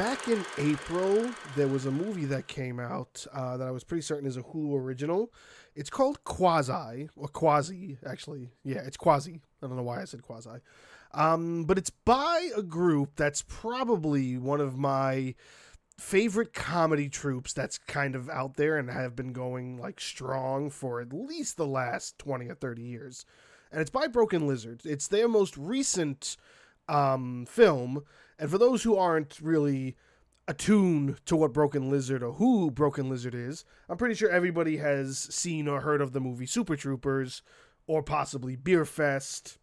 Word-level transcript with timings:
back 0.00 0.28
in 0.28 0.42
April, 0.56 1.28
there 1.56 1.68
was 1.68 1.84
a 1.84 1.90
movie 1.90 2.24
that 2.24 2.46
came 2.46 2.80
out 2.80 3.26
uh, 3.34 3.58
that 3.58 3.68
I 3.68 3.70
was 3.70 3.84
pretty 3.84 4.00
certain 4.00 4.26
is 4.26 4.38
a 4.38 4.42
Hulu 4.42 4.80
original. 4.80 5.30
It's 5.74 5.90
called 5.90 6.24
Quasi, 6.24 7.10
or 7.16 7.28
Quasi, 7.28 7.98
actually. 8.06 8.48
Yeah, 8.64 8.78
it's 8.78 8.96
Quasi. 8.96 9.42
I 9.62 9.66
don't 9.66 9.76
know 9.76 9.82
why 9.82 10.00
I 10.00 10.06
said 10.06 10.22
Quasi. 10.22 10.62
Um, 11.12 11.64
but 11.64 11.76
it's 11.76 11.90
by 11.90 12.48
a 12.56 12.62
group 12.62 13.10
that's 13.16 13.44
probably 13.46 14.38
one 14.38 14.62
of 14.62 14.78
my 14.78 15.34
favorite 15.98 16.54
comedy 16.54 17.10
troupes 17.10 17.52
that's 17.52 17.76
kind 17.76 18.14
of 18.14 18.30
out 18.30 18.54
there 18.54 18.78
and 18.78 18.88
have 18.88 19.14
been 19.14 19.34
going 19.34 19.76
like 19.76 20.00
strong 20.00 20.70
for 20.70 21.02
at 21.02 21.12
least 21.12 21.58
the 21.58 21.66
last 21.66 22.18
20 22.18 22.48
or 22.48 22.54
30 22.54 22.80
years. 22.80 23.26
And 23.70 23.82
it's 23.82 23.90
by 23.90 24.06
Broken 24.06 24.46
Lizard. 24.46 24.80
It's 24.86 25.08
their 25.08 25.28
most 25.28 25.58
recent 25.58 26.38
um, 26.88 27.44
film. 27.46 28.02
And 28.40 28.50
for 28.50 28.56
those 28.56 28.82
who 28.82 28.96
aren't 28.96 29.38
really 29.42 29.96
attuned 30.48 31.24
to 31.26 31.36
what 31.36 31.52
Broken 31.52 31.90
Lizard 31.90 32.22
or 32.22 32.32
who 32.32 32.70
Broken 32.70 33.10
Lizard 33.10 33.34
is, 33.34 33.66
I'm 33.86 33.98
pretty 33.98 34.14
sure 34.14 34.30
everybody 34.30 34.78
has 34.78 35.18
seen 35.18 35.68
or 35.68 35.82
heard 35.82 36.00
of 36.00 36.12
the 36.12 36.20
movie 36.20 36.46
Super 36.46 36.74
Troopers 36.74 37.42
or 37.86 38.02
possibly 38.02 38.56
Beer 38.56 38.86
Fest. 38.86 39.58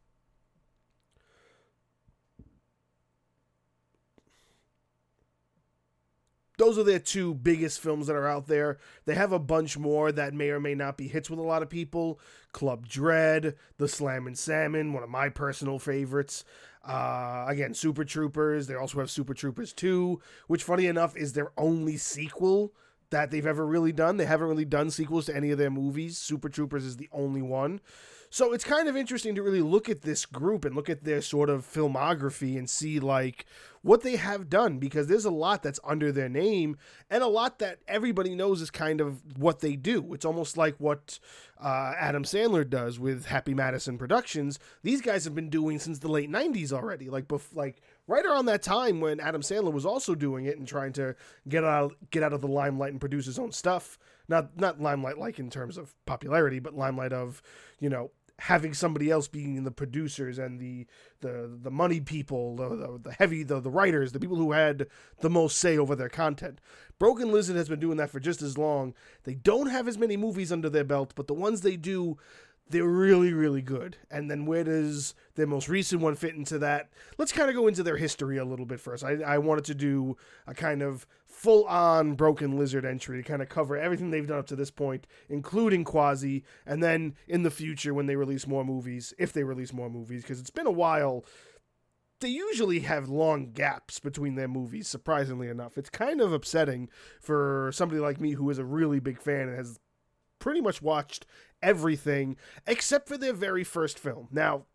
Those 6.59 6.77
are 6.77 6.83
their 6.83 6.99
two 6.99 7.35
biggest 7.35 7.79
films 7.79 8.07
that 8.07 8.15
are 8.15 8.27
out 8.27 8.47
there. 8.47 8.77
They 9.05 9.13
have 9.13 9.31
a 9.31 9.39
bunch 9.39 9.77
more 9.77 10.11
that 10.11 10.33
may 10.33 10.49
or 10.49 10.59
may 10.59 10.73
not 10.73 10.97
be 10.97 11.07
hits 11.07 11.29
with 11.29 11.39
a 11.39 11.43
lot 11.43 11.61
of 11.61 11.69
people. 11.69 12.19
Club 12.51 12.87
Dread, 12.87 13.55
The 13.77 13.87
Slammin' 13.87 14.35
Salmon, 14.35 14.91
one 14.91 15.03
of 15.03 15.09
my 15.09 15.29
personal 15.29 15.77
favorites. 15.77 16.43
Uh, 16.87 17.45
again, 17.47 17.73
Super 17.73 18.05
Troopers. 18.05 18.67
They 18.67 18.75
also 18.75 18.99
have 18.99 19.11
Super 19.11 19.33
Troopers 19.33 19.73
2, 19.73 20.21
which, 20.47 20.63
funny 20.63 20.87
enough, 20.87 21.17
is 21.17 21.33
their 21.33 21.51
only 21.57 21.97
sequel 21.97 22.73
that 23.09 23.29
they've 23.29 23.45
ever 23.45 23.65
really 23.65 23.91
done. 23.91 24.17
They 24.17 24.25
haven't 24.25 24.47
really 24.47 24.65
done 24.65 24.89
sequels 24.89 25.25
to 25.25 25.35
any 25.35 25.51
of 25.51 25.57
their 25.57 25.69
movies. 25.69 26.17
Super 26.17 26.47
Troopers 26.47 26.85
is 26.85 26.97
the 26.97 27.09
only 27.11 27.41
one. 27.41 27.81
So 28.37 28.53
it's 28.53 28.63
kind 28.63 28.87
of 28.87 28.95
interesting 28.95 29.33
to 29.33 29.41
really 29.41 29.63
look 29.63 29.89
at 29.89 30.03
this 30.03 30.27
group 30.27 30.63
and 30.63 30.75
look 30.75 30.91
at 30.91 31.03
their 31.03 31.23
sort 31.23 31.49
of 31.49 31.65
filmography 31.65 32.55
and 32.55 32.69
see 32.69 32.99
like 32.99 33.47
what 33.81 34.03
they 34.03 34.15
have 34.15 34.47
done 34.47 34.77
because 34.77 35.07
there's 35.07 35.25
a 35.25 35.31
lot 35.31 35.63
that's 35.63 35.79
under 35.83 36.11
their 36.11 36.29
name 36.29 36.77
and 37.09 37.23
a 37.23 37.27
lot 37.27 37.57
that 37.57 37.79
everybody 37.87 38.35
knows 38.35 38.61
is 38.61 38.69
kind 38.69 39.01
of 39.01 39.39
what 39.39 39.61
they 39.61 39.75
do. 39.75 40.13
It's 40.13 40.23
almost 40.23 40.55
like 40.55 40.75
what 40.77 41.17
uh, 41.59 41.93
Adam 41.97 42.23
Sandler 42.23 42.69
does 42.69 42.99
with 42.99 43.25
Happy 43.25 43.55
Madison 43.55 43.97
Productions. 43.97 44.59
These 44.83 45.01
guys 45.01 45.23
have 45.23 45.33
been 45.33 45.49
doing 45.49 45.79
since 45.79 45.97
the 45.97 46.07
late 46.07 46.29
90s 46.29 46.71
already. 46.71 47.09
Like 47.09 47.27
bef- 47.27 47.55
like 47.55 47.81
right 48.05 48.23
around 48.23 48.45
that 48.45 48.61
time 48.61 49.01
when 49.01 49.19
Adam 49.19 49.41
Sandler 49.41 49.73
was 49.73 49.85
also 49.85 50.13
doing 50.13 50.45
it 50.45 50.59
and 50.59 50.67
trying 50.67 50.93
to 50.93 51.15
get 51.49 51.63
out 51.63 51.95
get 52.11 52.21
out 52.21 52.33
of 52.33 52.41
the 52.41 52.47
limelight 52.47 52.91
and 52.91 52.99
produce 52.99 53.25
his 53.25 53.39
own 53.39 53.51
stuff. 53.51 53.97
Not 54.27 54.59
not 54.59 54.79
limelight 54.79 55.17
like 55.17 55.39
in 55.39 55.49
terms 55.49 55.75
of 55.75 55.95
popularity, 56.05 56.59
but 56.59 56.75
limelight 56.75 57.13
of 57.13 57.41
you 57.79 57.89
know 57.89 58.11
having 58.39 58.73
somebody 58.73 59.09
else 59.09 59.27
being 59.27 59.63
the 59.63 59.71
producers 59.71 60.37
and 60.37 60.59
the 60.59 60.85
the 61.21 61.57
the 61.61 61.71
money 61.71 61.99
people, 61.99 62.55
the, 62.55 62.69
the, 62.69 62.99
the 63.03 63.11
heavy 63.13 63.43
the 63.43 63.59
the 63.59 63.69
writers, 63.69 64.11
the 64.11 64.19
people 64.19 64.37
who 64.37 64.51
had 64.51 64.87
the 65.21 65.29
most 65.29 65.57
say 65.57 65.77
over 65.77 65.95
their 65.95 66.09
content. 66.09 66.59
Broken 66.99 67.31
Lizard 67.31 67.55
has 67.55 67.69
been 67.69 67.79
doing 67.79 67.97
that 67.97 68.11
for 68.11 68.19
just 68.19 68.41
as 68.41 68.57
long. 68.57 68.93
They 69.23 69.33
don't 69.33 69.69
have 69.69 69.87
as 69.87 69.97
many 69.97 70.17
movies 70.17 70.51
under 70.51 70.69
their 70.69 70.83
belt, 70.83 71.13
but 71.15 71.27
the 71.27 71.33
ones 71.33 71.61
they 71.61 71.77
do 71.77 72.17
they're 72.69 72.83
really, 72.83 73.33
really 73.33 73.61
good. 73.61 73.97
And 74.11 74.29
then 74.29 74.45
where 74.45 74.63
does 74.63 75.15
their 75.35 75.47
most 75.47 75.69
recent 75.69 76.01
one 76.01 76.15
fit 76.15 76.35
into 76.35 76.59
that? 76.59 76.89
Let's 77.17 77.31
kind 77.31 77.49
of 77.49 77.55
go 77.55 77.67
into 77.67 77.83
their 77.83 77.97
history 77.97 78.37
a 78.37 78.45
little 78.45 78.65
bit 78.65 78.79
first. 78.79 79.03
I, 79.03 79.13
I 79.25 79.37
wanted 79.37 79.65
to 79.65 79.75
do 79.75 80.17
a 80.45 80.53
kind 80.53 80.81
of 80.81 81.07
full 81.25 81.65
on 81.65 82.15
Broken 82.15 82.57
Lizard 82.57 82.85
entry 82.85 83.21
to 83.21 83.27
kind 83.27 83.41
of 83.41 83.49
cover 83.49 83.77
everything 83.77 84.11
they've 84.11 84.27
done 84.27 84.39
up 84.39 84.47
to 84.47 84.55
this 84.55 84.71
point, 84.71 85.07
including 85.29 85.83
Quasi, 85.83 86.43
and 86.65 86.83
then 86.83 87.15
in 87.27 87.43
the 87.43 87.51
future 87.51 87.93
when 87.93 88.07
they 88.07 88.15
release 88.15 88.47
more 88.47 88.65
movies, 88.65 89.13
if 89.17 89.31
they 89.31 89.43
release 89.43 89.71
more 89.71 89.89
movies, 89.89 90.23
because 90.23 90.39
it's 90.39 90.49
been 90.49 90.67
a 90.67 90.71
while. 90.71 91.23
They 92.19 92.29
usually 92.29 92.79
have 92.79 93.09
long 93.09 93.51
gaps 93.51 93.99
between 93.99 94.33
their 94.33 94.47
movies, 94.47 94.87
surprisingly 94.87 95.49
enough. 95.49 95.77
It's 95.77 95.91
kind 95.91 96.19
of 96.19 96.33
upsetting 96.33 96.89
for 97.21 97.69
somebody 97.71 98.01
like 98.01 98.19
me 98.19 98.31
who 98.31 98.49
is 98.49 98.57
a 98.57 98.65
really 98.65 98.99
big 98.99 99.21
fan 99.21 99.49
and 99.49 99.55
has 99.55 99.79
pretty 100.39 100.61
much 100.61 100.81
watched 100.81 101.25
everything 101.61 102.37
except 102.65 103.07
for 103.07 103.17
their 103.17 103.33
very 103.33 103.63
first 103.63 103.99
film. 103.99 104.27
Now, 104.31 104.65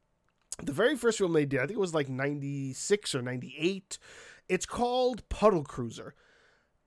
the 0.62 0.72
very 0.72 0.96
first 0.96 1.18
film 1.18 1.32
they 1.32 1.46
did, 1.46 1.60
I 1.60 1.66
think 1.66 1.76
it 1.76 1.80
was 1.80 1.94
like 1.94 2.08
96 2.08 3.14
or 3.14 3.22
98. 3.22 3.98
It's 4.48 4.66
called 4.66 5.28
Puddle 5.28 5.64
Cruiser. 5.64 6.14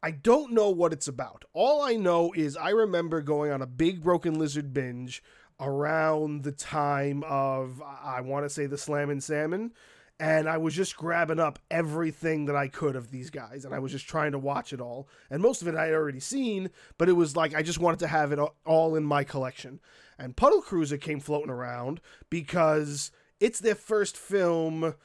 I 0.03 0.11
don't 0.11 0.51
know 0.51 0.69
what 0.69 0.93
it's 0.93 1.07
about. 1.07 1.45
All 1.53 1.81
I 1.81 1.95
know 1.95 2.31
is 2.35 2.55
I 2.55 2.69
remember 2.69 3.21
going 3.21 3.51
on 3.51 3.61
a 3.61 3.67
big 3.67 4.03
Broken 4.03 4.37
Lizard 4.37 4.71
binge 4.71 5.23
around 5.59 6.43
the 6.43 6.51
time 6.51 7.23
of, 7.27 7.81
I 7.81 8.21
want 8.21 8.45
to 8.45 8.49
say, 8.49 8.67
the 8.67 8.77
Slammin' 8.77 9.21
Salmon 9.21 9.71
and 10.19 10.47
I 10.47 10.57
was 10.57 10.73
just 10.73 10.95
grabbing 10.95 11.39
up 11.39 11.59
everything 11.69 12.45
that 12.45 12.55
I 12.55 12.67
could 12.67 12.95
of 12.95 13.11
these 13.11 13.29
guys, 13.29 13.65
and 13.65 13.73
I 13.73 13.79
was 13.79 13.91
just 13.91 14.07
trying 14.07 14.31
to 14.31 14.39
watch 14.39 14.71
it 14.71 14.79
all. 14.79 15.09
And 15.29 15.41
most 15.41 15.61
of 15.61 15.67
it 15.67 15.75
I 15.75 15.85
had 15.85 15.93
already 15.93 16.21
seen, 16.21 16.69
but 16.97 17.09
it 17.09 17.13
was 17.13 17.35
like 17.35 17.53
I 17.53 17.61
just 17.61 17.79
wanted 17.79 17.99
to 17.99 18.07
have 18.07 18.31
it 18.31 18.39
all 18.65 18.95
in 18.95 19.03
my 19.03 19.23
collection. 19.23 19.79
And 20.17 20.37
Puddle 20.37 20.61
Cruiser 20.61 20.97
came 20.97 21.19
floating 21.19 21.49
around 21.49 21.99
because 22.29 23.11
it's 23.39 23.59
their 23.59 23.75
first 23.75 24.15
film 24.17 24.95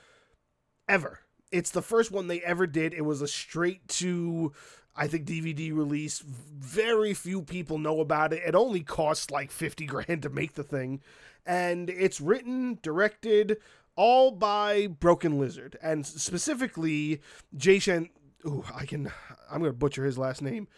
ever. 0.89 1.21
It's 1.51 1.71
the 1.71 1.83
first 1.83 2.13
one 2.13 2.29
they 2.29 2.41
ever 2.43 2.69
did. 2.69 2.95
It 2.95 3.05
was 3.05 3.21
a 3.21 3.29
straight 3.29 3.89
to 3.89 4.53
I 4.97 5.07
think 5.07 5.25
DVD 5.27 5.75
release. 5.75 6.21
Very 6.21 7.15
few 7.15 7.43
people 7.43 7.79
know 7.79 8.01
about 8.01 8.33
it. 8.33 8.43
It 8.45 8.55
only 8.55 8.83
cost 8.83 9.31
like 9.31 9.51
50 9.51 9.87
grand 9.87 10.23
to 10.23 10.31
make 10.31 10.55
the 10.55 10.63
thing. 10.63 11.01
And 11.47 11.89
it's 11.89 12.21
written, 12.21 12.79
directed, 12.83 13.57
all 14.01 14.31
by 14.31 14.87
Broken 14.87 15.39
Lizard, 15.39 15.77
and 15.83 16.07
specifically 16.07 17.21
Jay 17.55 17.79
Shen. 17.79 18.09
Ooh, 18.47 18.65
I 18.75 18.87
can. 18.87 19.13
I'm 19.51 19.61
gonna 19.61 19.75
butcher 19.75 20.07
his 20.07 20.17
last 20.17 20.41
name. 20.41 20.69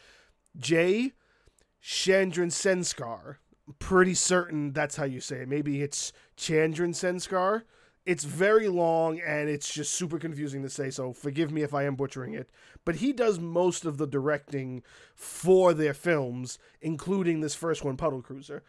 Jay 0.56 1.12
Chandran 1.80 2.50
Senskar. 2.50 3.36
Pretty 3.78 4.14
certain 4.14 4.72
that's 4.72 4.96
how 4.96 5.04
you 5.04 5.20
say 5.20 5.42
it. 5.42 5.48
Maybe 5.48 5.82
it's 5.82 6.12
Chandran 6.36 6.96
Senskar. 6.96 7.62
It's 8.04 8.24
very 8.24 8.66
long 8.66 9.20
and 9.20 9.48
it's 9.48 9.72
just 9.72 9.94
super 9.94 10.18
confusing 10.18 10.64
to 10.64 10.68
say, 10.68 10.90
so 10.90 11.12
forgive 11.12 11.52
me 11.52 11.62
if 11.62 11.72
I 11.72 11.84
am 11.84 11.94
butchering 11.94 12.34
it. 12.34 12.50
But 12.84 12.96
he 12.96 13.12
does 13.12 13.38
most 13.38 13.84
of 13.84 13.98
the 13.98 14.08
directing 14.08 14.82
for 15.14 15.72
their 15.72 15.94
films, 15.94 16.58
including 16.80 17.40
this 17.40 17.54
first 17.54 17.84
one, 17.84 17.96
Puddle 17.96 18.20
Cruiser. 18.20 18.64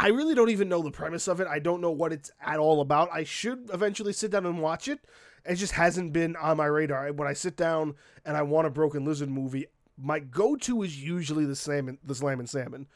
I 0.00 0.08
really 0.08 0.34
don't 0.34 0.50
even 0.50 0.68
know 0.68 0.82
the 0.82 0.90
premise 0.90 1.26
of 1.26 1.40
it. 1.40 1.48
I 1.48 1.58
don't 1.58 1.80
know 1.80 1.90
what 1.90 2.12
it's 2.12 2.30
at 2.40 2.58
all 2.58 2.80
about. 2.80 3.08
I 3.12 3.24
should 3.24 3.68
eventually 3.72 4.12
sit 4.12 4.30
down 4.30 4.46
and 4.46 4.60
watch 4.60 4.86
it. 4.86 5.00
It 5.44 5.56
just 5.56 5.72
hasn't 5.72 6.12
been 6.12 6.36
on 6.36 6.56
my 6.58 6.66
radar. 6.66 7.12
When 7.12 7.26
I 7.26 7.32
sit 7.32 7.56
down 7.56 7.94
and 8.24 8.36
I 8.36 8.42
want 8.42 8.66
a 8.66 8.70
Broken 8.70 9.04
Lizard 9.04 9.30
movie, 9.30 9.66
my 9.96 10.20
go-to 10.20 10.82
is 10.82 11.02
usually 11.02 11.44
the 11.44 11.56
slam, 11.56 11.98
the 12.04 12.14
Slammin' 12.14 12.46
Salmon, 12.46 12.86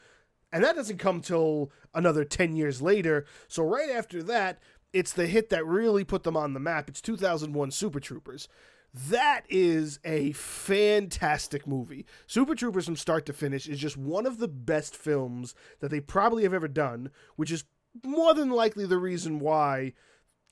and 0.53 0.63
that 0.63 0.75
doesn't 0.75 0.99
come 0.99 1.19
till 1.19 1.71
another 1.93 2.23
ten 2.23 2.55
years 2.55 2.81
later. 2.81 3.25
So 3.47 3.63
right 3.63 3.89
after 3.89 4.23
that, 4.23 4.59
it's 4.93 5.11
the 5.11 5.25
hit 5.25 5.49
that 5.49 5.65
really 5.65 6.03
put 6.03 6.23
them 6.23 6.37
on 6.37 6.53
the 6.53 6.59
map. 6.59 6.87
It's 6.87 7.01
2001 7.01 7.71
Super 7.71 7.99
Troopers. 7.99 8.47
That 8.93 9.45
is 9.49 9.99
a 10.05 10.33
fantastic 10.33 11.65
movie. 11.65 12.05
Super 12.27 12.53
Troopers 12.53 12.85
from 12.85 12.95
start 12.95 13.25
to 13.25 13.33
finish 13.33 13.67
is 13.67 13.79
just 13.79 13.97
one 13.97 14.27
of 14.27 14.37
the 14.37 14.47
best 14.47 14.95
films 14.95 15.55
that 15.79 15.89
they 15.89 15.99
probably 15.99 16.43
have 16.43 16.53
ever 16.53 16.67
done, 16.67 17.09
which 17.35 17.51
is 17.51 17.63
more 18.05 18.33
than 18.35 18.51
likely 18.51 18.85
the 18.85 18.99
reason 18.99 19.39
why 19.39 19.93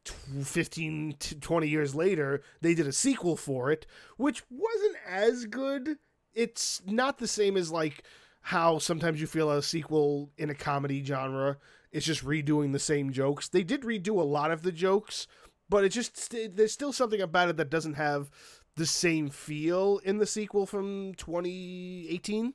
15 0.06 1.16
to 1.20 1.40
20 1.40 1.68
years 1.68 1.94
later 1.94 2.42
they 2.62 2.74
did 2.74 2.88
a 2.88 2.92
sequel 2.92 3.36
for 3.36 3.72
it, 3.72 3.86
which 4.18 4.44
wasn't 4.50 4.96
as 5.08 5.46
good. 5.46 5.98
It's 6.34 6.82
not 6.88 7.20
the 7.20 7.28
same 7.28 7.56
as 7.56 7.72
like 7.72 8.04
how 8.42 8.80
sometimes 8.80 9.22
you 9.22 9.28
feel 9.28 9.52
a 9.52 9.62
sequel 9.62 10.32
in 10.38 10.50
a 10.50 10.56
comedy 10.56 11.04
genre 11.04 11.58
is 11.92 12.06
just 12.06 12.26
redoing 12.26 12.72
the 12.72 12.80
same 12.80 13.12
jokes. 13.12 13.48
They 13.48 13.64
did 13.64 13.82
redo 13.82 14.20
a 14.20 14.24
lot 14.24 14.50
of 14.50 14.64
the 14.64 14.72
jokes, 14.72 15.28
but 15.72 15.86
it 15.86 15.90
just 15.90 16.36
there's 16.56 16.74
still 16.74 16.92
something 16.92 17.22
about 17.22 17.48
it 17.48 17.56
that 17.56 17.70
doesn't 17.70 17.94
have 17.94 18.30
the 18.76 18.86
same 18.86 19.30
feel 19.30 20.00
in 20.04 20.18
the 20.18 20.26
sequel 20.26 20.66
from 20.66 21.14
2018. 21.16 22.54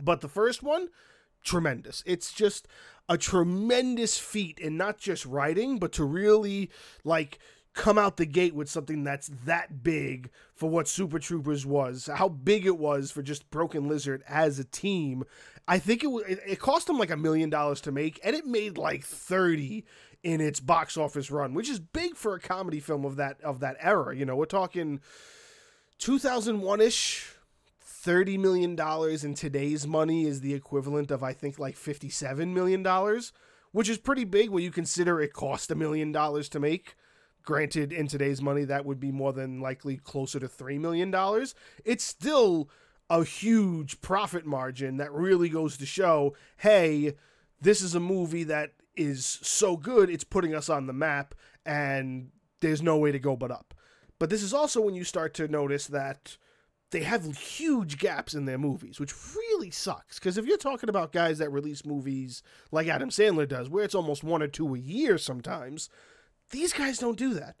But 0.00 0.20
the 0.20 0.28
first 0.28 0.60
one, 0.60 0.88
tremendous. 1.44 2.02
It's 2.04 2.32
just 2.32 2.66
a 3.08 3.16
tremendous 3.16 4.18
feat 4.18 4.58
in 4.58 4.76
not 4.76 4.98
just 4.98 5.24
writing, 5.24 5.78
but 5.78 5.92
to 5.92 6.04
really 6.04 6.68
like 7.04 7.38
come 7.76 7.98
out 7.98 8.16
the 8.16 8.26
gate 8.26 8.54
with 8.54 8.68
something 8.68 9.04
that's 9.04 9.30
that 9.44 9.84
big 9.84 10.30
for 10.54 10.68
what 10.68 10.88
Super 10.88 11.18
Troopers 11.18 11.64
was, 11.64 12.08
how 12.12 12.28
big 12.28 12.66
it 12.66 12.78
was 12.78 13.12
for 13.12 13.22
just 13.22 13.48
Broken 13.50 13.86
Lizard 13.86 14.24
as 14.26 14.58
a 14.58 14.64
team. 14.64 15.22
I 15.68 15.78
think 15.78 16.02
it 16.02 16.08
it 16.46 16.58
cost 16.58 16.88
them 16.88 16.98
like 16.98 17.10
a 17.10 17.16
million 17.16 17.50
dollars 17.50 17.80
to 17.82 17.92
make, 17.92 18.18
and 18.24 18.34
it 18.34 18.46
made 18.46 18.78
like 18.78 19.04
thirty 19.04 19.84
in 20.24 20.40
its 20.40 20.58
box 20.58 20.96
office 20.96 21.30
run, 21.30 21.54
which 21.54 21.68
is 21.68 21.78
big 21.78 22.16
for 22.16 22.34
a 22.34 22.40
comedy 22.40 22.80
film 22.80 23.04
of 23.04 23.16
that 23.16 23.40
of 23.42 23.60
that 23.60 23.76
era. 23.78 24.16
You 24.16 24.24
know, 24.24 24.34
we're 24.34 24.46
talking 24.46 25.00
2001 25.98 26.80
ish. 26.80 27.32
$30 28.04 28.38
million 28.38 28.78
in 29.24 29.34
today's 29.34 29.84
money 29.84 30.26
is 30.26 30.40
the 30.40 30.54
equivalent 30.54 31.10
of, 31.10 31.24
I 31.24 31.32
think, 31.32 31.58
like 31.58 31.74
$57 31.74 32.52
million, 32.52 32.86
which 33.72 33.88
is 33.88 33.98
pretty 33.98 34.22
big 34.22 34.50
when 34.50 34.62
you 34.62 34.70
consider 34.70 35.20
it 35.20 35.32
cost 35.32 35.72
a 35.72 35.74
million 35.74 36.12
dollars 36.12 36.48
to 36.50 36.60
make. 36.60 36.94
Granted, 37.46 37.92
in 37.92 38.08
today's 38.08 38.42
money, 38.42 38.64
that 38.64 38.84
would 38.84 39.00
be 39.00 39.12
more 39.12 39.32
than 39.32 39.60
likely 39.60 39.96
closer 39.96 40.38
to 40.40 40.48
$3 40.48 40.78
million. 40.80 41.14
It's 41.84 42.04
still 42.04 42.68
a 43.08 43.24
huge 43.24 44.00
profit 44.00 44.44
margin 44.44 44.96
that 44.96 45.12
really 45.12 45.48
goes 45.48 45.76
to 45.78 45.86
show 45.86 46.34
hey, 46.58 47.14
this 47.60 47.80
is 47.80 47.94
a 47.94 48.00
movie 48.00 48.42
that 48.44 48.72
is 48.96 49.24
so 49.24 49.76
good, 49.76 50.10
it's 50.10 50.24
putting 50.24 50.54
us 50.54 50.68
on 50.68 50.86
the 50.86 50.92
map, 50.92 51.34
and 51.64 52.30
there's 52.60 52.82
no 52.82 52.96
way 52.96 53.12
to 53.12 53.18
go 53.18 53.36
but 53.36 53.52
up. 53.52 53.74
But 54.18 54.28
this 54.28 54.42
is 54.42 54.52
also 54.52 54.80
when 54.80 54.96
you 54.96 55.04
start 55.04 55.32
to 55.34 55.46
notice 55.46 55.86
that 55.86 56.36
they 56.90 57.02
have 57.02 57.36
huge 57.36 57.98
gaps 57.98 58.34
in 58.34 58.46
their 58.46 58.58
movies, 58.58 58.98
which 58.98 59.14
really 59.36 59.70
sucks. 59.70 60.18
Because 60.18 60.36
if 60.36 60.46
you're 60.46 60.56
talking 60.56 60.88
about 60.88 61.12
guys 61.12 61.38
that 61.38 61.52
release 61.52 61.84
movies 61.84 62.42
like 62.72 62.88
Adam 62.88 63.10
Sandler 63.10 63.46
does, 63.46 63.68
where 63.68 63.84
it's 63.84 63.94
almost 63.94 64.24
one 64.24 64.42
or 64.42 64.48
two 64.48 64.74
a 64.74 64.78
year 64.78 65.16
sometimes, 65.16 65.88
these 66.50 66.72
guys 66.72 66.98
don't 66.98 67.18
do 67.18 67.34
that. 67.34 67.56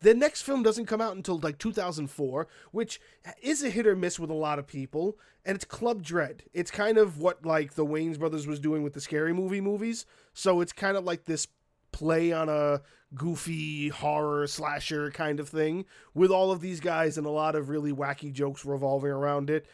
The 0.00 0.14
next 0.14 0.42
film 0.42 0.62
doesn't 0.62 0.86
come 0.86 1.00
out 1.00 1.16
until 1.16 1.38
like 1.38 1.58
2004, 1.58 2.46
which 2.72 3.00
is 3.40 3.62
a 3.62 3.70
hit 3.70 3.86
or 3.86 3.96
miss 3.96 4.18
with 4.18 4.30
a 4.30 4.34
lot 4.34 4.58
of 4.58 4.66
people, 4.66 5.18
and 5.46 5.54
it's 5.54 5.64
Club 5.64 6.02
Dread. 6.02 6.42
It's 6.52 6.70
kind 6.70 6.98
of 6.98 7.18
what 7.18 7.46
like 7.46 7.74
the 7.74 7.86
Wayans 7.86 8.18
brothers 8.18 8.46
was 8.46 8.60
doing 8.60 8.82
with 8.82 8.92
the 8.92 9.00
scary 9.00 9.32
movie 9.32 9.62
movies. 9.62 10.04
So 10.34 10.60
it's 10.60 10.72
kind 10.72 10.96
of 10.96 11.04
like 11.04 11.24
this 11.24 11.48
play 11.92 12.32
on 12.32 12.48
a 12.48 12.82
goofy 13.14 13.88
horror 13.88 14.46
slasher 14.46 15.10
kind 15.10 15.38
of 15.38 15.48
thing 15.48 15.84
with 16.12 16.30
all 16.30 16.50
of 16.50 16.60
these 16.60 16.80
guys 16.80 17.16
and 17.16 17.26
a 17.26 17.30
lot 17.30 17.54
of 17.54 17.68
really 17.68 17.92
wacky 17.92 18.32
jokes 18.32 18.64
revolving 18.64 19.10
around 19.10 19.48
it. 19.48 19.66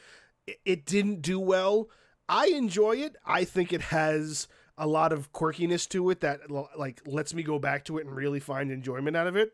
It 0.64 0.84
didn't 0.84 1.22
do 1.22 1.40
well. 1.40 1.88
I 2.28 2.48
enjoy 2.48 2.98
it. 2.98 3.16
I 3.24 3.44
think 3.44 3.72
it 3.72 3.80
has 3.80 4.46
a 4.81 4.87
lot 4.87 5.12
of 5.12 5.31
quirkiness 5.31 5.87
to 5.91 6.09
it 6.09 6.21
that 6.23 6.50
like 6.50 7.03
lets 7.06 7.35
me 7.35 7.43
go 7.43 7.59
back 7.59 7.85
to 7.85 7.99
it 7.99 8.06
and 8.06 8.17
really 8.17 8.41
find 8.41 8.73
enjoyment 8.73 9.15
out 9.15 9.27
of 9.27 9.37
it. 9.37 9.53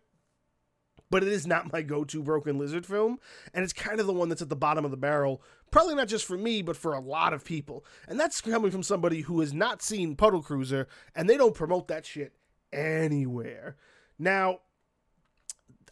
But 1.11 1.23
it 1.23 1.28
is 1.28 1.46
not 1.46 1.73
my 1.73 1.82
go-to 1.82 2.23
Broken 2.23 2.58
Lizard 2.58 2.87
film, 2.87 3.19
and 3.55 3.62
it's 3.62 3.73
kind 3.73 4.00
of 4.00 4.06
the 4.06 4.12
one 4.12 4.28
that's 4.28 4.43
at 4.43 4.49
the 4.49 4.56
bottom 4.56 4.84
of 4.84 4.90
the 4.90 4.96
barrel, 4.96 5.40
probably 5.70 5.94
not 5.94 6.08
just 6.08 6.25
for 6.25 6.37
me, 6.37 6.62
but 6.62 6.76
for 6.76 6.94
a 6.94 7.00
lot 7.00 7.32
of 7.32 7.44
people. 7.44 7.84
And 8.08 8.19
that's 8.19 8.40
coming 8.40 8.73
from 8.73 8.82
somebody 8.82 9.20
who 9.20 9.38
has 9.40 9.52
not 9.52 9.82
seen 9.82 10.17
Puddle 10.17 10.43
Cruiser, 10.43 10.88
and 11.14 11.28
they 11.28 11.37
don't 11.37 11.55
promote 11.55 11.87
that 11.88 12.06
shit 12.06 12.32
anywhere. 12.73 13.76
Now, 14.19 14.61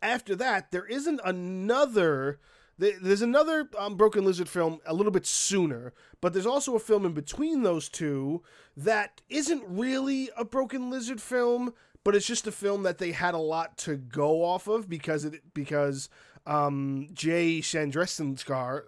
after 0.03 0.35
that, 0.37 0.73
there 0.73 0.87
isn't 0.87 1.21
another. 1.25 2.41
There's 2.76 3.23
another 3.23 3.69
um, 3.79 3.97
Broken 3.97 4.25
Lizard 4.25 4.49
film 4.49 4.81
a 4.85 4.94
little 4.94 5.12
bit 5.12 5.26
sooner, 5.26 5.93
but 6.21 6.32
there's 6.32 6.47
also 6.47 6.75
a 6.75 6.81
film 6.81 7.06
in 7.06 7.12
between 7.12 7.62
those 7.62 7.88
two 7.88 8.43
that 8.76 9.21
isn't 9.29 9.62
really 9.67 10.31
a 10.37 10.44
Broken 10.44 10.91
Lizard 10.91 11.21
film, 11.21 11.73
but 12.03 12.17
it's 12.17 12.26
just 12.26 12.47
a 12.47 12.53
film 12.53 12.82
that 12.82 12.99
they 12.99 13.12
had 13.12 13.35
a 13.35 13.38
lot 13.38 13.79
to 13.79 13.97
go 13.97 14.44
off 14.44 14.67
of 14.67 14.88
because 14.88 15.25
it 15.25 15.55
because 15.55 16.09
um, 16.47 17.09
Jay 17.12 17.61
Chandrasekhar, 17.61 18.82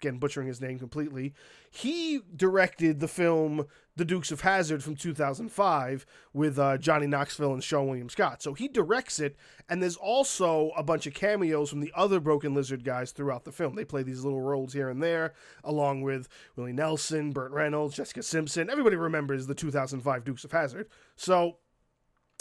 again 0.00 0.18
butchering 0.18 0.48
his 0.48 0.60
name 0.60 0.78
completely, 0.78 1.34
he 1.70 2.20
directed 2.34 3.00
the 3.00 3.08
film 3.08 3.66
The 3.96 4.04
Dukes 4.04 4.30
of 4.30 4.40
Hazzard 4.40 4.82
from 4.82 4.96
2005 4.96 6.06
with 6.32 6.58
uh, 6.58 6.78
Johnny 6.78 7.06
Knoxville 7.06 7.52
and 7.52 7.62
Seann 7.62 7.86
William 7.86 8.08
Scott. 8.08 8.42
So 8.42 8.54
he 8.54 8.68
directs 8.68 9.20
it, 9.20 9.36
and 9.68 9.82
there's 9.82 9.96
also 9.96 10.70
a 10.76 10.82
bunch 10.82 11.06
of 11.06 11.14
cameos 11.14 11.70
from 11.70 11.80
the 11.80 11.92
other 11.94 12.20
Broken 12.20 12.54
Lizard 12.54 12.84
guys 12.84 13.12
throughout 13.12 13.44
the 13.44 13.52
film. 13.52 13.74
They 13.74 13.84
play 13.84 14.02
these 14.02 14.24
little 14.24 14.40
roles 14.40 14.72
here 14.72 14.88
and 14.88 15.02
there, 15.02 15.34
along 15.64 16.02
with 16.02 16.28
Willie 16.56 16.72
Nelson, 16.72 17.32
Burt 17.32 17.52
Reynolds, 17.52 17.96
Jessica 17.96 18.22
Simpson. 18.22 18.70
Everybody 18.70 18.96
remembers 18.96 19.46
the 19.46 19.54
2005 19.54 20.24
Dukes 20.24 20.44
of 20.44 20.52
Hazzard. 20.52 20.88
So 21.16 21.58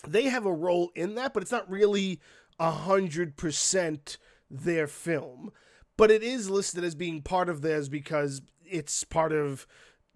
they 0.07 0.23
have 0.23 0.45
a 0.45 0.53
role 0.53 0.91
in 0.95 1.15
that, 1.15 1.33
but 1.33 1.43
it's 1.43 1.51
not 1.51 1.69
really 1.69 2.21
a 2.59 2.71
hundred 2.71 3.37
percent 3.37 4.17
their 4.49 4.87
film 4.87 5.51
but 5.97 6.11
it 6.11 6.23
is 6.23 6.49
listed 6.49 6.83
as 6.83 6.95
being 6.95 7.21
part 7.21 7.49
of 7.49 7.61
theirs 7.61 7.89
because 7.89 8.41
it's 8.69 9.03
part 9.03 9.31
of 9.31 9.67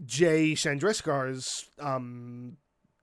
Jay 0.05 0.53
Chandrasekhar's 0.53 1.69
um, 1.79 2.57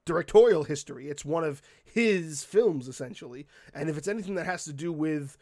directorial 0.04 0.64
history. 0.64 1.08
It's 1.08 1.24
one 1.24 1.44
of 1.44 1.62
his 1.84 2.44
films, 2.44 2.88
essentially. 2.88 3.46
And 3.74 3.88
if 3.88 3.96
it's 3.96 4.08
anything 4.08 4.34
that 4.36 4.46
has 4.46 4.64
to 4.64 4.72
do 4.72 4.92
with 4.92 5.36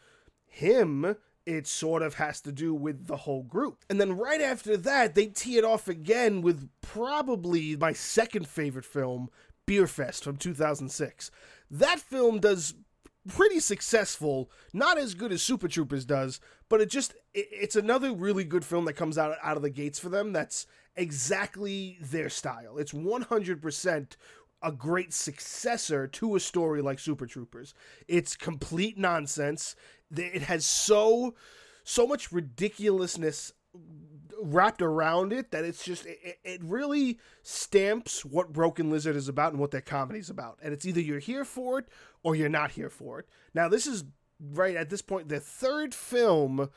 him, 0.45 1.15
it 1.45 1.65
sort 1.65 2.01
of 2.01 2.15
has 2.15 2.41
to 2.41 2.51
do 2.51 2.73
with 2.73 3.07
the 3.07 3.17
whole 3.17 3.43
group. 3.43 3.85
And 3.89 4.01
then 4.01 4.17
right 4.17 4.41
after 4.41 4.75
that, 4.75 5.15
they 5.15 5.27
tee 5.27 5.57
it 5.57 5.63
off 5.63 5.87
again 5.87 6.41
with 6.41 6.69
probably 6.81 7.77
my 7.77 7.93
second 7.93 8.47
favorite 8.47 8.85
film, 8.85 9.29
Beerfest 9.65 10.23
from 10.23 10.35
2006. 10.35 11.31
That 11.71 11.99
film 11.99 12.39
does 12.39 12.73
pretty 13.27 13.59
successful. 13.59 14.49
Not 14.73 14.97
as 14.97 15.13
good 15.13 15.31
as 15.31 15.41
Super 15.41 15.67
Troopers 15.67 16.05
does, 16.05 16.39
but 16.69 16.81
it 16.81 16.89
just 16.89 17.13
it, 17.33 17.47
it's 17.51 17.75
another 17.75 18.13
really 18.13 18.43
good 18.43 18.65
film 18.65 18.85
that 18.85 18.93
comes 18.93 19.17
out 19.17 19.37
out 19.43 19.57
of 19.57 19.63
the 19.63 19.69
gates 19.69 19.99
for 19.99 20.09
them. 20.09 20.33
That's 20.33 20.65
exactly 20.95 21.97
their 22.01 22.29
style. 22.29 22.77
It's 22.77 22.91
100% 22.91 24.15
a 24.63 24.71
great 24.71 25.13
successor 25.13 26.07
to 26.07 26.35
a 26.35 26.39
story 26.39 26.81
like 26.81 26.99
Super 26.99 27.27
Troopers. 27.27 27.73
It's 28.07 28.35
complete 28.35 28.97
nonsense. 28.97 29.75
It 30.15 30.43
has 30.43 30.65
so 30.65 31.35
so 31.83 32.05
much 32.05 32.31
ridiculousness 32.31 33.53
wrapped 34.41 34.81
around 34.81 35.33
it 35.33 35.51
that 35.51 35.65
it's 35.65 35.83
just 35.83 36.05
it, 36.05 36.39
it 36.43 36.61
really 36.63 37.19
stamps 37.43 38.23
what 38.23 38.53
Broken 38.53 38.89
Lizard 38.89 39.15
is 39.15 39.29
about 39.29 39.51
and 39.51 39.59
what 39.59 39.71
their 39.71 39.81
comedy 39.81 40.19
is 40.19 40.29
about. 40.29 40.57
And 40.61 40.73
it's 40.73 40.85
either 40.85 41.01
you're 41.01 41.19
here 41.19 41.45
for 41.45 41.79
it 41.79 41.85
or 42.23 42.35
you're 42.35 42.49
not 42.49 42.71
here 42.71 42.89
for 42.89 43.19
it. 43.19 43.29
Now 43.53 43.67
this 43.67 43.87
is 43.87 44.03
right 44.39 44.75
at 44.75 44.89
this 44.89 45.01
point 45.01 45.29
the 45.29 45.39
third 45.39 45.95
film 45.95 46.69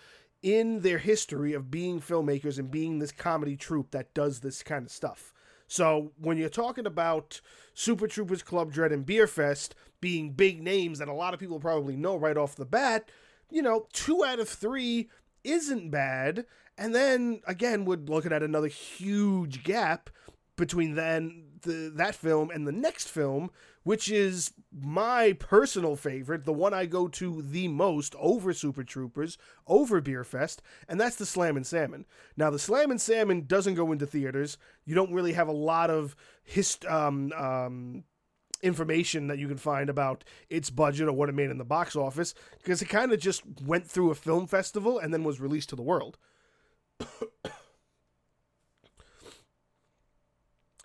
in 0.43 0.81
their 0.81 0.99
history 0.99 1.53
of 1.53 1.71
being 1.71 2.01
filmmakers 2.01 2.59
and 2.59 2.71
being 2.71 2.99
this 2.99 3.13
comedy 3.13 3.57
troupe 3.57 3.91
that 3.91 4.15
does 4.15 4.41
this 4.41 4.63
kind 4.63 4.87
of 4.87 4.93
stuff. 4.93 5.33
So 5.67 6.13
when 6.19 6.37
you're 6.37 6.49
talking 6.49 6.87
about 6.87 7.41
Super 7.75 8.09
Troopers 8.09 8.43
Club 8.43 8.73
Dread 8.73 8.91
and 8.91 9.07
Beerfest 9.07 9.71
being 10.01 10.33
big 10.33 10.63
names 10.63 10.99
that 10.99 11.09
a 11.09 11.13
lot 11.13 11.35
of 11.35 11.41
people 11.41 11.61
probably 11.61 11.97
know 11.97 12.17
right 12.17 12.37
off 12.37 12.57
the 12.57 12.65
bat, 12.65 13.11
you 13.51 13.63
know, 13.63 13.87
two 13.93 14.25
out 14.25 14.41
of 14.41 14.49
three 14.49 15.11
isn't 15.45 15.91
bad. 15.91 16.47
And 16.81 16.95
then 16.95 17.43
again, 17.47 17.85
we're 17.85 17.97
looking 17.97 18.33
at 18.33 18.43
another 18.43 18.67
huge 18.67 19.63
gap 19.63 20.09
between 20.57 20.95
then 20.95 21.45
the, 21.61 21.93
that 21.95 22.15
film 22.15 22.51
and 22.51 22.67
the 22.67 22.73
next 22.73 23.09
film, 23.09 23.51
which 23.83 24.11
is 24.11 24.55
my 24.73 25.35
personal 25.35 25.95
favorite, 25.95 26.47
the 26.47 26.55
one 26.55 26.73
I 26.73 26.87
go 26.87 27.07
to 27.07 27.43
the 27.43 27.69
most 27.69 28.15
over 28.19 28.55
Super 28.55 28.83
Troopers, 28.83 29.37
over 29.67 30.01
Beerfest, 30.01 30.61
and 30.89 30.99
that's 30.99 31.17
the 31.17 31.27
Slammin' 31.27 31.65
Salmon. 31.65 32.07
Now, 32.35 32.49
the 32.49 32.59
Slammin' 32.59 32.99
Salmon 32.99 33.45
doesn't 33.47 33.75
go 33.75 33.93
into 33.93 34.07
theaters. 34.07 34.57
You 34.87 34.95
don't 34.95 35.13
really 35.13 35.35
have 35.35 35.49
a 35.49 35.53
lot 35.53 35.91
of 35.91 36.17
hist- 36.43 36.87
um, 36.87 37.31
um, 37.37 38.05
information 38.63 39.27
that 39.27 39.39
you 39.39 39.49
can 39.49 39.59
find 39.59 39.91
about 39.91 40.25
its 40.49 40.71
budget 40.71 41.09
or 41.09 41.13
what 41.13 41.29
it 41.29 41.35
made 41.35 41.51
in 41.51 41.59
the 41.59 41.65
box 41.65 41.95
office 41.95 42.35
because 42.63 42.81
it 42.81 42.89
kind 42.89 43.13
of 43.13 43.21
just 43.21 43.43
went 43.63 43.87
through 43.87 44.11
a 44.11 44.15
film 44.15 44.47
festival 44.47 44.99
and 44.99 45.13
then 45.13 45.25
was 45.25 45.41
released 45.41 45.69
to 45.69 45.77
the 45.77 45.83
world. 45.83 46.17